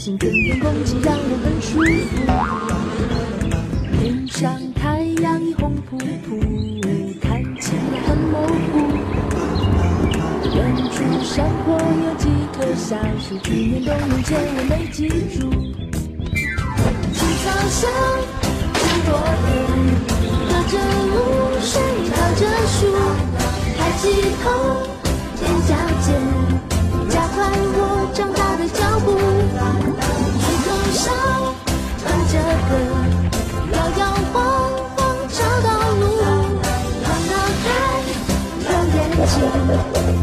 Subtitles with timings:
[0.00, 2.10] 林叫醒，春天空气让人很舒服。
[3.98, 6.40] 天上太阳已红扑扑，
[7.20, 8.80] 看起来很模糊。
[10.56, 10.58] 远
[10.90, 12.24] 处山坡有几
[12.54, 15.38] 棵小树，去年冬眠前我没记住。
[17.12, 17.80] 青草上
[18.72, 19.08] 长朵
[19.44, 19.48] 莲。
[20.48, 20.74] 隔着
[21.10, 21.14] 露
[21.60, 21.72] 水，
[22.14, 22.78] 靠着树，
[23.76, 24.02] 抬起
[24.42, 24.44] 头，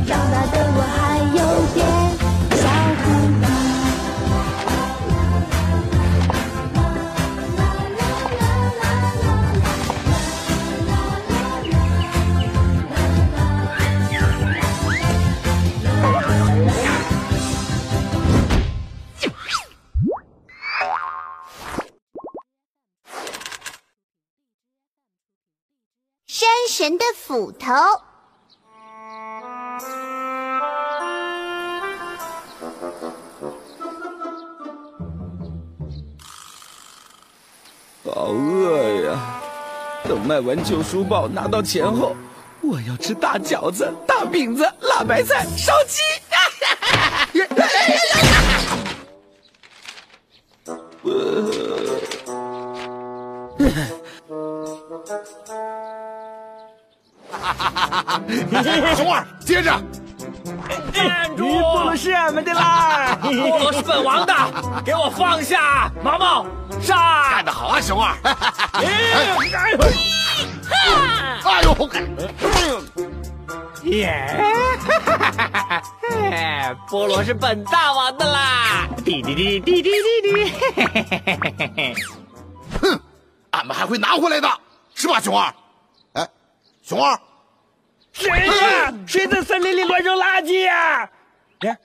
[0.05, 1.39] 长大的我还有
[1.73, 1.79] 点
[2.57, 2.61] 小
[3.03, 3.05] 糊
[3.41, 3.45] 涂。
[26.27, 27.71] 山神的斧头。
[40.17, 42.15] 等卖完旧书报拿到钱后，
[42.61, 46.01] 我要吃大饺子、大饼子、辣白菜、烧鸡。
[58.95, 59.79] 熊二，接着！
[60.97, 61.45] 站住！
[61.45, 63.17] 菠萝是俺们的啦！
[63.23, 64.33] 菠萝是本王的，
[64.83, 65.91] 给我放下！
[66.03, 66.45] 毛毛
[66.81, 66.97] 上！
[67.31, 68.15] 干得好啊，熊二！
[71.43, 71.89] 哎呦！
[73.83, 74.35] 耶！
[76.89, 78.87] 菠萝是本大王的啦！
[79.05, 81.95] 滴滴滴滴滴滴滴！
[82.81, 82.99] 哼，
[83.51, 84.49] 俺们还会拿回来的，
[84.93, 85.53] 是吧，熊二？
[86.13, 86.27] 哎，
[86.83, 87.17] 熊二。
[88.17, 88.93] 谁呀？
[89.05, 91.07] 谁在森林里乱扔垃圾呀？
[91.59, 91.77] 哎，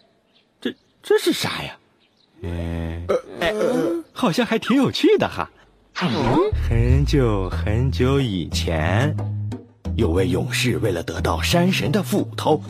[0.60, 1.76] 这这是啥呀？
[2.42, 3.06] 嗯，
[3.38, 5.50] 呃，好像还挺有趣的哈。
[5.94, 9.14] 很久很久以前，
[9.94, 12.62] 有位勇士为了得到山神的斧头，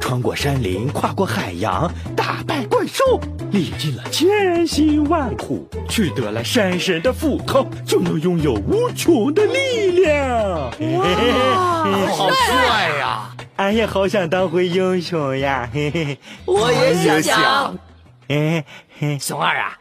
[0.00, 3.20] 穿过山林，跨过海洋，打败怪兽，
[3.50, 10.70] 历尽了千辛万苦，取得了山神的斧头，就能拥有无穷的力量。
[10.98, 11.04] 哇，
[12.14, 13.30] 好帅呀！
[13.56, 15.68] 俺也好想当回英雄呀！
[15.72, 17.78] 嘿嘿，我也想想。
[18.28, 18.64] 嘿
[18.98, 19.78] 嘿，熊二啊，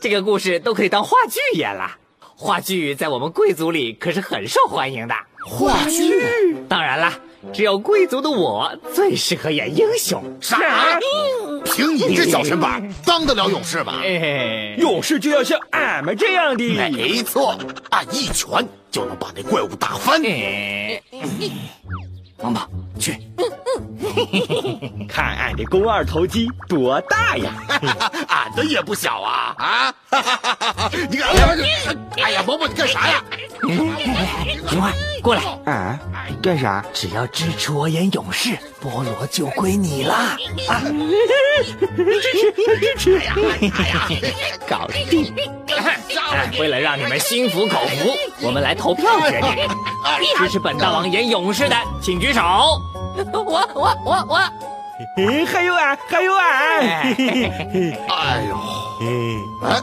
[0.00, 1.96] 这个故事都可以当话剧演了。
[2.18, 5.14] 话剧在我们贵族里可是很受欢迎的。
[5.46, 6.49] 话剧？
[6.70, 7.18] 当然啦，
[7.52, 10.22] 只有贵族的我最适合演英雄。
[10.40, 10.56] 啥？
[11.64, 13.94] 凭你这小身板， 当得了勇士吗？
[14.78, 16.62] 勇士就要像俺们这样的。
[16.92, 17.58] 没错，
[17.90, 20.22] 俺一拳就能把那怪物打翻。
[22.38, 22.68] 王八，
[23.00, 23.18] 去。
[25.08, 27.52] 看俺的肱二头肌多大呀！
[28.28, 29.54] 俺的也不小啊！
[29.58, 29.94] 啊！
[31.10, 31.30] 你看，
[32.22, 33.22] 哎呀，伯伯，你干啥呀？
[34.68, 34.92] 熊二，
[35.22, 35.42] 过来。
[35.66, 35.98] 啊？
[36.42, 36.84] 干啥？
[36.94, 40.36] 只要支持我演勇士，菠萝就归你啦！
[40.68, 40.80] 啊！
[40.80, 42.22] 支
[42.96, 43.22] 持，支持！
[44.68, 45.34] 搞定！
[46.58, 48.10] 为了让你们心服口服，
[48.42, 49.50] 我们来投票决定。
[50.38, 52.40] 支持本大王演勇士的，请举手。
[53.32, 54.40] 我我我我。
[55.46, 56.80] 还有俺，还有俺。
[56.80, 58.56] 哎呦！
[59.62, 59.80] 哎，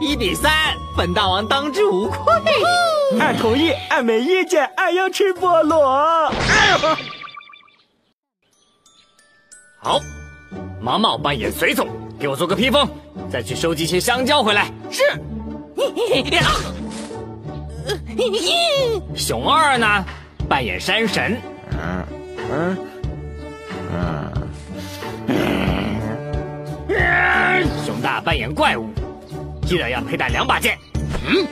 [0.00, 0.52] 一比三，
[0.96, 2.18] 本大王当之无愧。
[3.18, 6.26] 俺同意，俺没意见，俺要吃菠萝。
[6.26, 6.78] 哎呦！
[9.82, 10.00] 好，
[10.80, 11.88] 毛毛扮演随从，
[12.18, 12.86] 给我做个披风，
[13.30, 14.70] 再去收集些香蕉回来。
[14.90, 15.02] 是。
[19.16, 20.04] 熊二呢，
[20.46, 21.40] 扮演山神。
[22.50, 22.78] 嗯
[23.92, 24.32] 嗯
[25.28, 25.36] 嗯。
[27.84, 28.88] 熊大扮演怪物，
[29.66, 30.78] 记得要佩戴两把剑。
[31.26, 31.46] 嗯。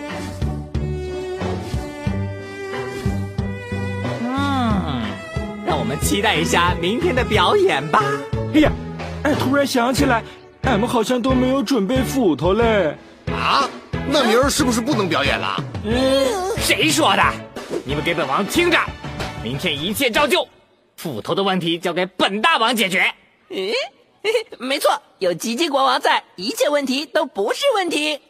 [4.22, 5.02] 嗯，
[5.66, 8.02] 让我我们期待一下明天的表演吧。
[8.54, 8.72] 哎呀，
[9.22, 10.22] 哎突然想起来，
[10.62, 12.96] 俺们好像都没有准备斧头嘞。
[13.30, 13.68] 啊，
[14.08, 15.62] 那明儿是不是不能表演了？
[15.84, 16.26] 嗯，
[16.56, 17.22] 谁说的？
[17.84, 18.78] 你们给本王听着，
[19.42, 20.48] 明天一切照旧，
[21.04, 23.12] 斧头的问题交给本大王解决。
[23.50, 23.70] 嗯，
[24.58, 28.22] 没错，有吉吉国王在，一切问题都不是问题。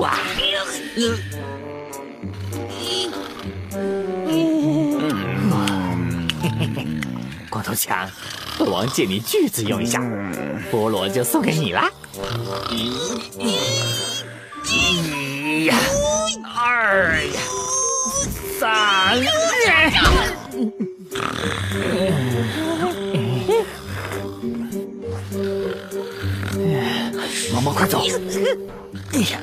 [0.00, 0.16] 哇！
[7.50, 8.08] 光头强，
[8.58, 10.00] 本王借你锯子用一下，
[10.70, 11.90] 菠萝就送给你啦。
[12.70, 12.92] 一
[15.66, 15.76] 呀，
[16.54, 17.40] 二呀，
[18.58, 19.30] 三呀！
[27.80, 28.02] 快走！
[29.12, 29.40] 哎呀！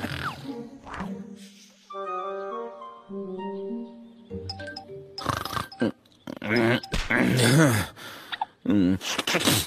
[8.65, 8.95] 嗯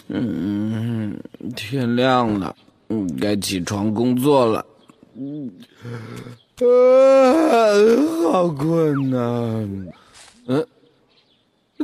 [0.07, 2.55] 嗯嗯嗯，天亮了，
[2.91, 4.65] 嗯，该起床工作了。
[5.17, 5.51] 嗯，
[6.61, 6.63] 啊，
[8.31, 9.69] 好困呐。
[10.47, 10.65] 嗯，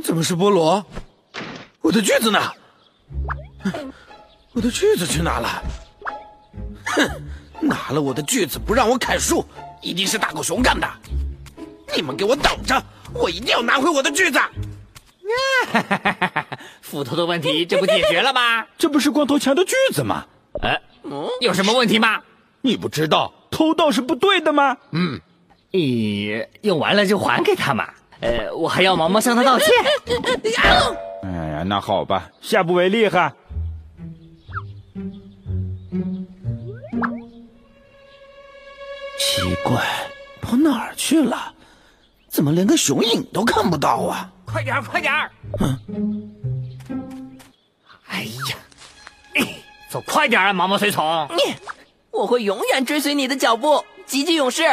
[0.01, 0.85] 怎么是菠萝？
[1.81, 2.39] 我的锯子呢？
[4.53, 5.61] 我的锯子去哪了？
[6.95, 9.45] 哼，拿了我的锯子不让我砍树，
[9.81, 10.87] 一定是大狗熊干的。
[11.95, 12.81] 你们给我等着，
[13.13, 14.39] 我一定要拿回我的锯子。
[14.39, 16.47] 哈哈哈哈哈！
[16.81, 18.65] 斧头的问题这不解决了吗？
[18.79, 20.25] 这不是光头强的锯子吗？
[20.61, 20.79] 呃，
[21.41, 22.21] 有什么问题吗？
[22.61, 24.77] 你不知道偷盗是不对的吗？
[24.91, 25.19] 嗯，
[25.71, 27.89] 咦，用完了就还给他嘛。
[28.21, 29.67] 呃，我还要毛毛向他道歉。
[31.23, 33.33] 哎呀，那好吧，下不为例哈。
[39.37, 39.85] 奇怪，
[40.41, 41.53] 跑哪儿去了？
[42.27, 44.31] 怎么连个熊影都看不到啊？
[44.45, 45.31] 快点儿，快点儿！
[45.59, 46.33] 嗯。
[48.07, 49.45] 哎呀，
[49.91, 51.27] 走快点啊，毛毛随从！
[51.29, 51.53] 你，
[52.09, 54.63] 我会永远追随你的脚步，吉吉勇士。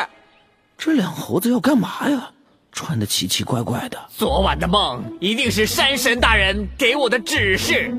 [0.79, 2.31] 这两猴子要干嘛呀？
[2.73, 3.99] 穿的奇奇怪怪的。
[4.17, 7.95] 昨晚的梦一定是山神大人给我的指示。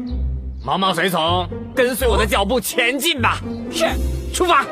[0.66, 3.40] 毛毛随从，跟随我的脚步前进吧。
[3.72, 3.86] 是，
[4.34, 4.66] 出发。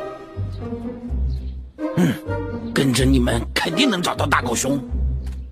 [1.97, 2.13] 嗯，
[2.73, 4.79] 跟着你们肯定能找到大狗熊。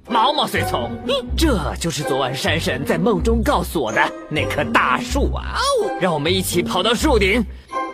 [0.10, 0.92] 毛毛随从，
[1.38, 5.56] 这就是昨晚山神在梦中告诉我的那棵大树啊！
[5.56, 7.46] 哦，让我们一起跑到树顶，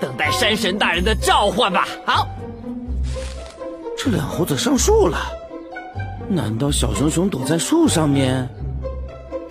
[0.01, 1.88] 等待山神大人的召唤吧。
[2.06, 2.28] 好，
[3.95, 5.18] 这两猴子上树了，
[6.28, 8.50] 难道小熊熊躲在树上面？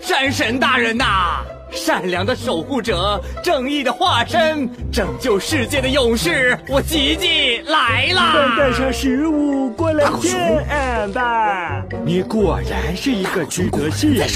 [0.00, 1.44] 山神大人呐，
[1.76, 8.56] 善良的守护者，正义的化身，拯救世界的勇士，我吉吉来啦！
[8.56, 11.84] 带上食物过来见俺吧！
[12.04, 14.26] 你果然是一个值得信赖、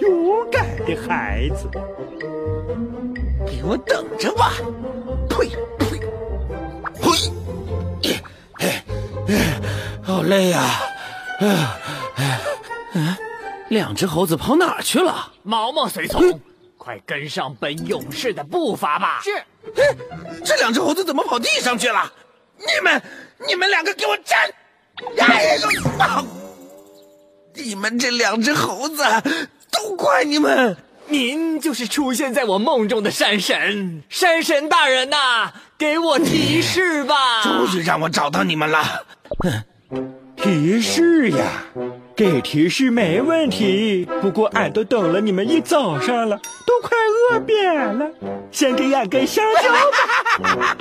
[0.00, 1.70] 勇敢的孩子。
[3.46, 4.52] 给我等着吧！
[5.30, 5.48] 呸
[5.78, 6.00] 呸
[8.58, 8.82] 呸！
[10.02, 10.64] 好累呀！
[11.38, 11.46] 哎。
[12.94, 13.16] 哎，
[13.68, 15.32] 两只猴子跑哪儿去了？
[15.42, 16.40] 毛毛随从。
[16.82, 19.20] 快跟上本勇士的步伐吧！
[19.22, 19.30] 是，
[20.44, 22.12] 这两只猴子怎么跑地上去了？
[22.58, 23.00] 你们，
[23.46, 24.52] 你们两个给我站！
[25.16, 25.44] 哎
[26.00, 26.24] 呀，
[27.54, 29.04] 你们这两只猴子，
[29.70, 30.76] 都怪你们！
[31.06, 37.44] 您就是出现在我梦中的山神，山神大人呐，给我提示吧！
[37.44, 39.06] 终于让我找到你们了。
[39.38, 39.64] 哼
[40.36, 41.62] 提示呀，
[42.14, 44.06] 给提示没问题。
[44.20, 46.96] 不过俺都等了你们一早上了，都快
[47.30, 48.10] 饿扁了，
[48.50, 50.76] 先给俺根香蕉吧。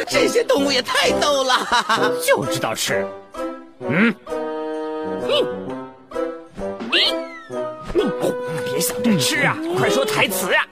[0.08, 1.54] 这些动物也太逗了，
[2.26, 3.06] 就知道吃。
[3.80, 4.14] 嗯，
[5.26, 5.44] 你
[6.90, 7.14] 你
[7.94, 8.04] 你，
[8.64, 10.66] 别想着吃啊，快说台词呀！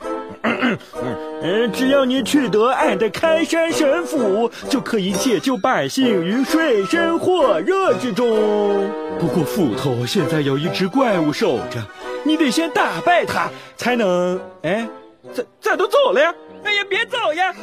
[1.43, 8.27] 嗯，只要你取得俺的开山神斧，就可以解救百姓于水深火热之中。
[9.19, 11.83] 不过斧头现在有一只怪物守着，
[12.25, 14.41] 你得先打败它，才能……
[14.63, 14.89] 哎，
[15.33, 16.35] 咋咋都走了呀！
[16.65, 17.55] 哎呀，别走呀，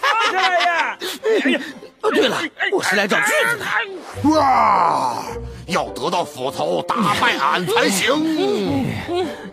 [0.00, 0.98] 放下来呀！
[1.44, 1.60] 哎呀！
[2.00, 2.36] 哦，对了，
[2.72, 4.30] 我是来找锯子的。
[4.30, 5.24] 哇，
[5.68, 8.86] 要得到斧头，打败俺才行。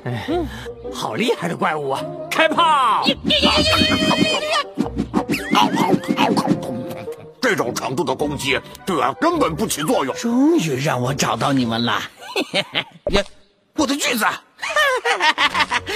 [0.94, 2.02] 好厉害的怪物啊！
[2.32, 3.06] 开炮！
[7.42, 10.16] 这种程度的攻击对俺根本不起作用。
[10.16, 12.02] 终于让我找到你们了！
[13.12, 13.24] 呀，
[13.76, 14.26] 我的锯子！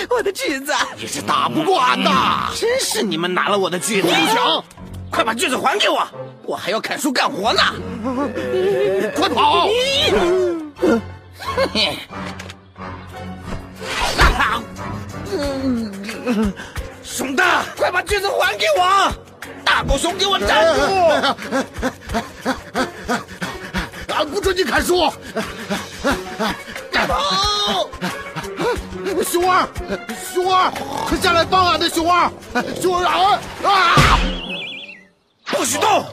[0.09, 0.73] 我的锯子！
[0.97, 2.11] 你是打不过俺的！
[2.55, 4.07] 真是你们拿了我的锯子！
[4.07, 4.63] 不行，
[5.09, 6.05] 快把锯子还给我！
[6.49, 7.61] 我还要砍树干活呢！
[9.15, 9.67] 快跑！
[17.03, 19.13] 熊大，快把锯子还给我！
[19.63, 20.81] 大狗熊，给我站住！
[24.11, 25.07] 俺不准你砍树！
[26.91, 27.87] 跑！
[29.23, 29.69] 熊二，
[30.33, 30.71] 熊二，
[31.07, 32.31] 快下来帮俺的熊二！
[32.81, 34.19] 熊二啊！
[35.59, 36.05] 不许动！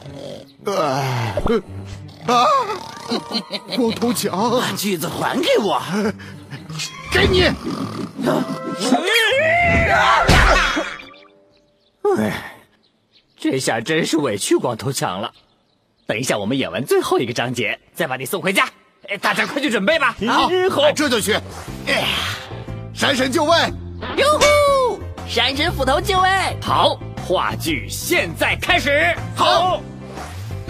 [0.75, 1.33] 啊！
[2.27, 2.45] 啊！
[3.77, 5.81] 光头强，把锯子还给我！
[7.13, 7.43] 给你！
[12.17, 12.57] 哎，
[13.37, 15.31] 这下真是委屈光头强了。
[16.05, 18.67] 等一下，我们演完最后一个章节，再把你送回家。
[19.07, 20.13] 哎，大家快去准备吧！
[20.27, 21.31] 好，好，这就去。
[21.87, 22.03] 哎，
[22.93, 23.55] 山神就位！
[24.17, 24.99] 哟呼！
[25.25, 26.29] 山神斧头就位！
[26.61, 29.13] 好，话剧现在开始。
[29.35, 29.81] 好，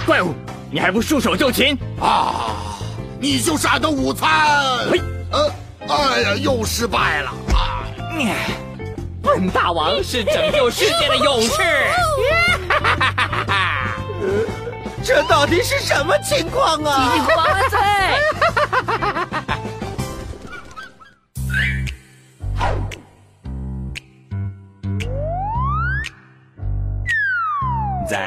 [0.08, 0.34] 怪物，
[0.72, 2.56] 你还不束手就擒啊！
[3.20, 4.28] 你就是俺的午餐。
[4.90, 5.00] 嘿，
[5.32, 5.52] 呃，
[5.88, 7.86] 哎呀，又失败了啊！
[9.22, 11.52] 本大王是拯救世界的勇士。
[15.06, 17.14] 这到底是什么情况啊？
[17.14, 19.37] 叽叽呱呱在。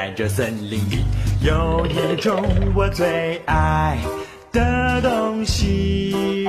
[0.01, 1.05] 在这森林里，
[1.41, 2.43] 有一种
[2.73, 3.99] 我最爱
[4.51, 6.43] 的东西，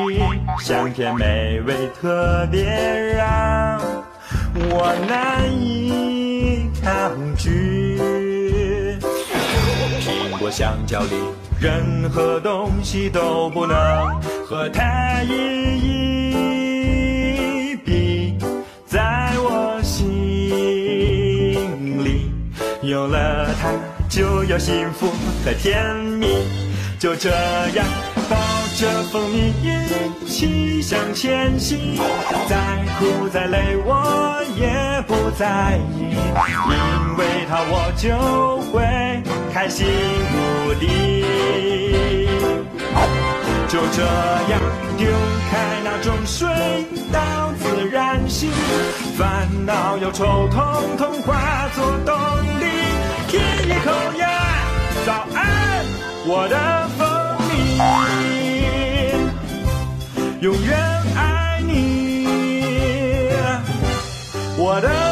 [0.58, 3.78] 香甜美味，特别让
[4.54, 7.98] 我难以抗拒。
[10.00, 11.10] 苹果、香蕉里，
[11.60, 13.76] 任何东西都不能
[14.46, 16.31] 和它一一
[22.82, 23.70] 有了它，
[24.08, 25.06] 就有幸福
[25.44, 26.26] 和甜蜜。
[26.98, 27.86] 就这样
[28.28, 28.36] 抱
[28.76, 31.96] 着蜂蜜一起向前行，
[32.48, 32.56] 再
[32.98, 38.82] 苦再累我也不在意，因为它我就会
[39.52, 39.86] 开心
[40.32, 41.24] 无敌。
[43.68, 44.02] 就这
[44.50, 44.60] 样
[44.98, 45.06] 丢
[45.50, 46.48] 开那种水
[47.10, 47.41] 到
[48.12, 48.50] 担心，
[49.16, 50.60] 烦恼忧愁统
[50.98, 52.14] 统化作动
[52.60, 52.66] 力。
[53.26, 54.28] 舔一口呀，
[55.06, 55.82] 早安，
[56.26, 57.08] 我的蜂
[57.48, 57.80] 蜜，
[60.42, 60.78] 永远
[61.16, 62.26] 爱你，
[64.58, 65.11] 我的